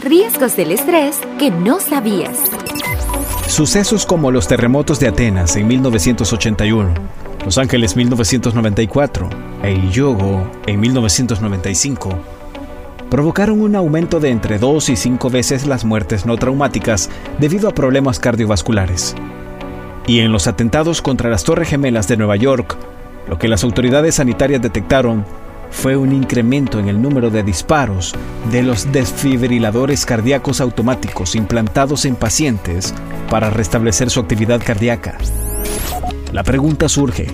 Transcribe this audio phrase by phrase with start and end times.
[0.00, 2.38] Riesgos del estrés que no sabías.
[3.46, 6.94] Sucesos como los terremotos de Atenas en 1981,
[7.44, 9.28] Los Ángeles 1994
[9.62, 12.10] e Yogo en 1995
[13.10, 17.74] provocaron un aumento de entre 2 y 5 veces las muertes no traumáticas debido a
[17.74, 19.14] problemas cardiovasculares.
[20.06, 22.76] Y en los atentados contra las Torres Gemelas de Nueva York,
[23.28, 25.26] lo que las autoridades sanitarias detectaron
[25.72, 28.14] fue un incremento en el número de disparos
[28.52, 32.94] de los desfibriladores cardíacos automáticos implantados en pacientes
[33.28, 35.18] para restablecer su actividad cardíaca.
[36.32, 37.26] La pregunta surge,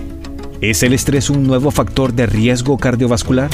[0.61, 3.49] ¿es el estrés un nuevo factor de riesgo cardiovascular?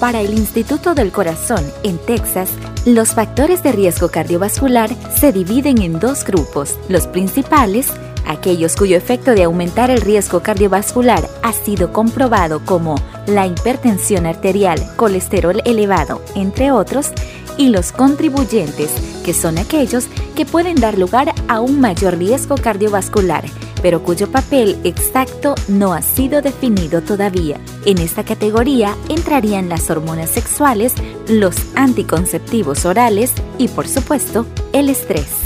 [0.00, 2.50] Para el Instituto del Corazón en Texas,
[2.84, 7.92] los factores de riesgo cardiovascular se dividen en dos grupos, los principales
[8.26, 14.80] aquellos cuyo efecto de aumentar el riesgo cardiovascular ha sido comprobado como la hipertensión arterial,
[14.96, 17.12] colesterol elevado, entre otros,
[17.56, 18.90] y los contribuyentes,
[19.24, 23.44] que son aquellos que pueden dar lugar a un mayor riesgo cardiovascular,
[23.82, 27.60] pero cuyo papel exacto no ha sido definido todavía.
[27.84, 30.94] En esta categoría entrarían las hormonas sexuales,
[31.28, 35.43] los anticonceptivos orales y, por supuesto, el estrés.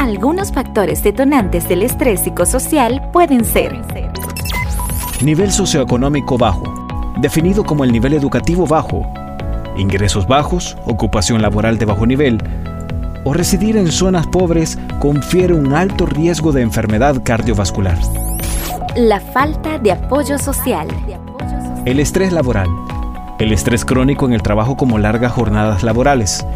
[0.00, 3.78] Algunos factores detonantes del estrés psicosocial pueden ser
[5.20, 9.06] Nivel socioeconómico bajo, definido como el nivel educativo bajo,
[9.76, 12.42] ingresos bajos, ocupación laboral de bajo nivel,
[13.24, 17.98] o residir en zonas pobres confiere un alto riesgo de enfermedad cardiovascular.
[18.96, 20.88] La falta de apoyo social.
[21.84, 22.68] El estrés laboral.
[23.38, 26.46] El estrés crónico en el trabajo como largas jornadas laborales,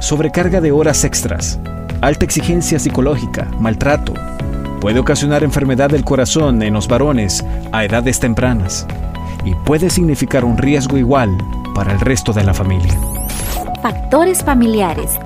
[0.00, 1.58] sobrecarga de horas extras,
[2.00, 4.14] alta exigencia psicológica, maltrato.
[4.80, 8.86] Puede ocasionar enfermedad del corazón en los varones a edades tempranas
[9.44, 11.36] y puede significar un riesgo igual
[11.74, 12.98] para el resto de la familia.
[13.82, 15.18] Factores familiares.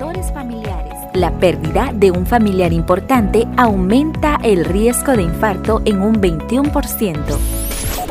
[1.13, 7.15] La pérdida de un familiar importante aumenta el riesgo de infarto en un 21%.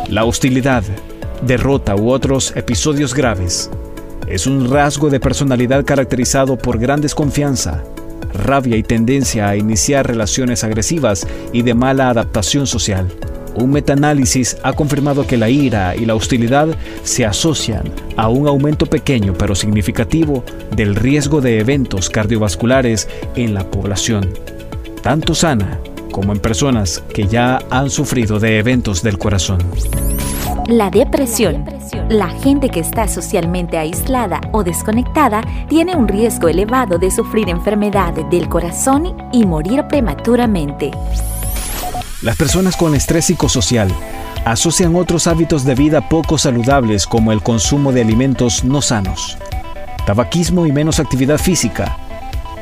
[0.08, 0.82] La hostilidad,
[1.42, 3.70] derrota u otros episodios graves
[4.26, 7.82] es un rasgo de personalidad caracterizado por gran desconfianza,
[8.34, 13.08] rabia y tendencia a iniciar relaciones agresivas y de mala adaptación social.
[13.54, 16.68] Un metaanálisis ha confirmado que la ira y la hostilidad
[17.04, 17.84] se asocian
[18.16, 24.28] a un aumento pequeño pero significativo del riesgo de eventos cardiovasculares en la población,
[25.02, 25.78] tanto sana
[26.10, 29.58] como en personas que ya han sufrido de eventos del corazón.
[30.68, 31.66] La depresión.
[32.08, 38.24] La gente que está socialmente aislada o desconectada tiene un riesgo elevado de sufrir enfermedades
[38.30, 40.90] del corazón y morir prematuramente.
[42.22, 43.90] Las personas con estrés psicosocial
[44.46, 49.36] asocian otros hábitos de vida poco saludables como el consumo de alimentos no sanos,
[50.06, 51.98] tabaquismo y menos actividad física,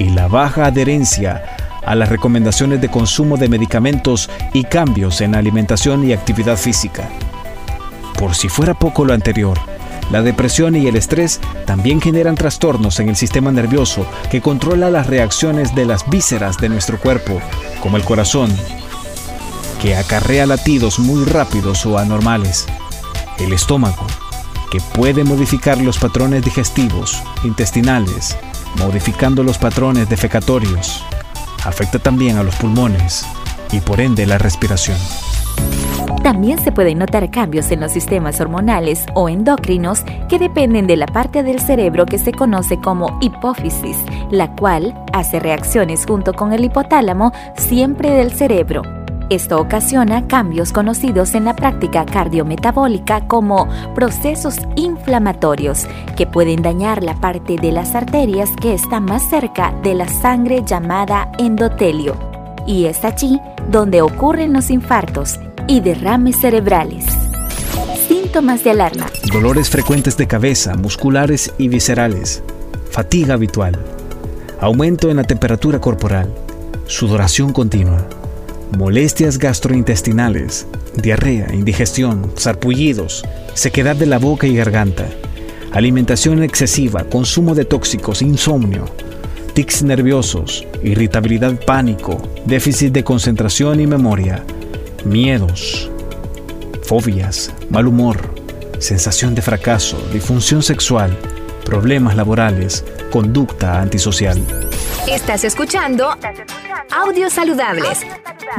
[0.00, 1.44] y la baja adherencia
[1.86, 7.08] a las recomendaciones de consumo de medicamentos y cambios en alimentación y actividad física.
[8.22, 9.58] Por si fuera poco lo anterior,
[10.12, 15.08] la depresión y el estrés también generan trastornos en el sistema nervioso que controla las
[15.08, 17.40] reacciones de las vísceras de nuestro cuerpo,
[17.80, 18.48] como el corazón,
[19.80, 22.66] que acarrea latidos muy rápidos o anormales,
[23.40, 24.06] el estómago,
[24.70, 28.36] que puede modificar los patrones digestivos, intestinales,
[28.76, 31.04] modificando los patrones defecatorios,
[31.64, 33.26] afecta también a los pulmones
[33.72, 34.98] y por ende la respiración.
[36.22, 41.06] También se pueden notar cambios en los sistemas hormonales o endocrinos que dependen de la
[41.06, 43.96] parte del cerebro que se conoce como hipófisis,
[44.30, 48.82] la cual hace reacciones junto con el hipotálamo siempre del cerebro.
[49.30, 53.66] Esto ocasiona cambios conocidos en la práctica cardiometabólica como
[53.96, 59.94] procesos inflamatorios que pueden dañar la parte de las arterias que está más cerca de
[59.94, 62.14] la sangre llamada endotelio.
[62.64, 63.40] Y es allí
[63.70, 67.04] donde ocurren los infartos y derrames cerebrales.
[68.08, 69.10] Síntomas de alarma.
[69.32, 72.42] Dolores frecuentes de cabeza, musculares y viscerales.
[72.90, 73.78] Fatiga habitual.
[74.60, 76.32] Aumento en la temperatura corporal.
[76.86, 78.06] Sudoración continua.
[78.76, 80.66] Molestias gastrointestinales.
[80.96, 85.06] Diarrea, indigestión, sarpullidos, sequedad de la boca y garganta.
[85.72, 88.84] Alimentación excesiva, consumo de tóxicos, insomnio,
[89.54, 94.44] tics nerviosos, irritabilidad pánico, déficit de concentración y memoria,
[95.04, 95.90] miedos,
[96.82, 98.34] fobias, mal humor,
[98.78, 101.16] sensación de fracaso, disfunción sexual,
[101.64, 104.44] problemas laborales, conducta antisocial.
[105.08, 106.08] Estás escuchando
[106.90, 108.00] Audios Saludables.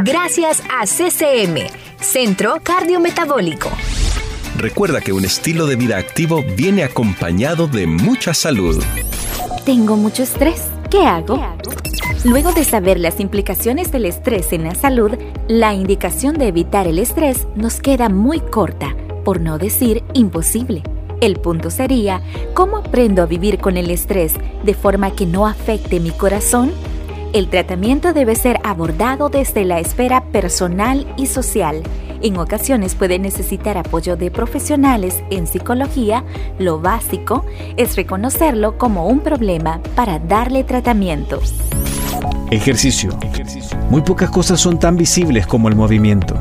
[0.04, 1.68] Gracias a CCM,
[2.00, 3.70] Centro Cardiometabólico.
[4.58, 8.84] Recuerda que un estilo de vida activo viene acompañado de mucha salud.
[9.66, 10.64] tengo mucho estrés.
[10.90, 11.40] ¿Qué hago?
[12.24, 15.12] Luego de saber las implicaciones del estrés en la salud,
[15.48, 18.96] la indicación de evitar el estrés nos queda muy corta,
[19.26, 20.84] por no decir imposible.
[21.20, 22.22] El punto sería,
[22.54, 26.72] ¿cómo aprendo a vivir con el estrés de forma que no afecte mi corazón?
[27.34, 31.84] El tratamiento debe ser abordado desde la esfera personal y social.
[32.22, 36.24] En ocasiones puede necesitar apoyo de profesionales en psicología.
[36.58, 41.42] Lo básico es reconocerlo como un problema para darle tratamiento.
[42.52, 43.18] Ejercicio.
[43.90, 46.36] Muy pocas cosas son tan visibles como el movimiento.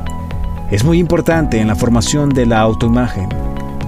[0.71, 3.29] Es muy importante en la formación de la autoimagen.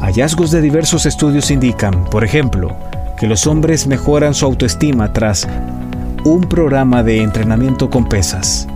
[0.00, 2.76] Hallazgos de diversos estudios indican, por ejemplo,
[3.18, 5.48] que los hombres mejoran su autoestima tras
[6.24, 8.66] un programa de entrenamiento con pesas.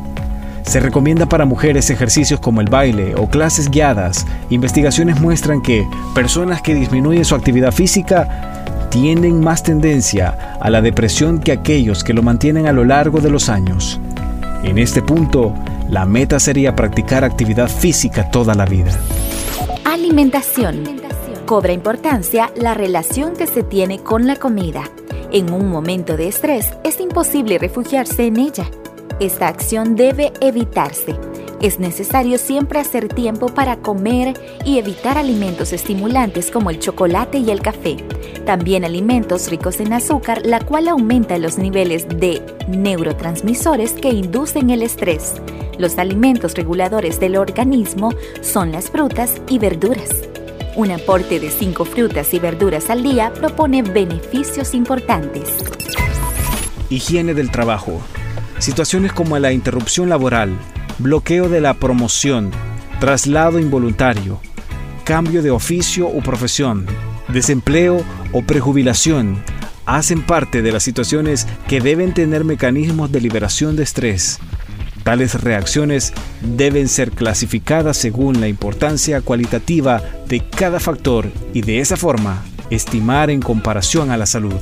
[0.63, 4.27] Se recomienda para mujeres ejercicios como el baile o clases guiadas.
[4.51, 8.58] Investigaciones muestran que personas que disminuyen su actividad física
[8.91, 13.31] tienen más tendencia a la depresión que aquellos que lo mantienen a lo largo de
[13.31, 14.01] los años.
[14.63, 15.55] En este punto,
[15.89, 18.91] la meta sería practicar actividad física toda la vida.
[19.85, 20.85] Alimentación.
[21.47, 24.83] Cobra importancia la relación que se tiene con la comida.
[25.31, 28.65] En un momento de estrés es imposible refugiarse en ella.
[29.21, 31.17] Esta acción debe evitarse.
[31.61, 34.35] Es necesario siempre hacer tiempo para comer
[34.65, 37.97] y evitar alimentos estimulantes como el chocolate y el café.
[38.49, 44.81] También alimentos ricos en azúcar, la cual aumenta los niveles de neurotransmisores que inducen el
[44.81, 45.35] estrés.
[45.77, 48.11] Los alimentos reguladores del organismo
[48.41, 50.09] son las frutas y verduras.
[50.77, 55.51] Un aporte de 5 frutas y verduras al día propone beneficios importantes.
[56.89, 58.01] Higiene del trabajo.
[58.61, 60.57] Situaciones como la interrupción laboral,
[60.99, 62.51] bloqueo de la promoción,
[62.99, 64.41] traslado involuntario,
[65.05, 66.87] cambio de oficio o profesión,
[67.33, 69.43] desempleo o prejubilación
[69.87, 74.39] hacen parte de las situaciones que deben tener mecanismos de liberación de estrés
[75.09, 81.97] Tales reacciones deben ser clasificadas según la importancia cualitativa de cada factor y de esa
[81.97, 84.61] forma estimar en comparación a la salud.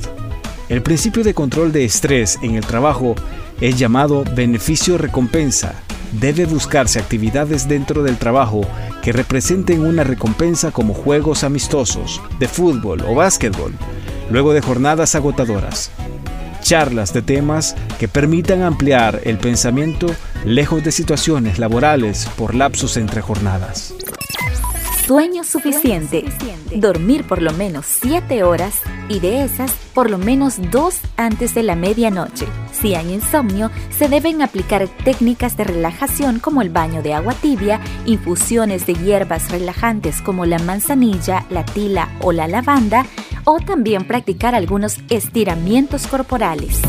[0.69, 3.13] El principio de control de estrés en el trabajo
[3.59, 5.83] es llamado beneficio-recompensa.
[6.11, 8.61] Debe buscarse actividades dentro del trabajo
[9.01, 13.73] que representen una recompensa como juegos amistosos, de fútbol o básquetbol,
[14.29, 15.91] luego de jornadas agotadoras
[16.67, 20.07] charlas de temas que permitan ampliar el pensamiento
[20.43, 23.93] lejos de situaciones laborales por lapsos entre jornadas.
[25.05, 26.25] Sueño suficiente.
[26.75, 31.63] Dormir por lo menos 7 horas y de esas por lo menos 2 antes de
[31.63, 32.45] la medianoche.
[32.71, 37.79] Si hay insomnio, se deben aplicar técnicas de relajación como el baño de agua tibia,
[38.05, 43.05] infusiones de hierbas relajantes como la manzanilla, la tila o la lavanda,
[43.45, 46.81] o también practicar algunos estiramientos corporales.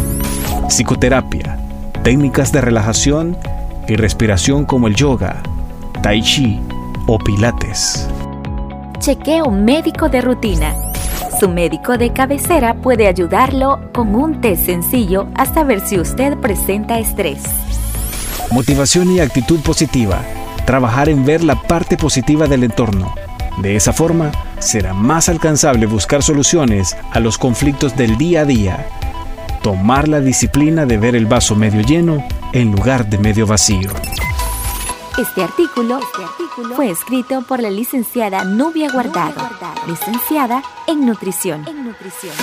[0.69, 1.59] Psicoterapia,
[2.03, 3.39] técnicas de relajación
[3.87, 5.43] y respiración como el yoga,
[6.03, 6.61] tai chi
[7.07, 8.07] o pilates.
[8.99, 10.88] Chequeo médico de rutina.
[11.39, 16.99] Su médico de cabecera puede ayudarlo con un test sencillo a saber si usted presenta
[16.99, 17.39] estrés.
[18.51, 20.21] Motivación y actitud positiva.
[20.67, 23.15] Trabajar en ver la parte positiva del entorno.
[23.59, 28.87] De esa forma, será más alcanzable buscar soluciones a los conflictos del día a día.
[29.63, 33.91] Tomar la disciplina de ver el vaso medio lleno en lugar de medio vacío.
[35.19, 35.99] Este artículo,
[36.77, 39.41] fue escrito por la licenciada Nubia Guardado,
[39.89, 41.67] licenciada en nutrición.
[41.67, 42.35] En nutrición.